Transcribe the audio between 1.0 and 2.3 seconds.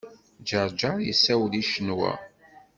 yessawel i Ccenwa.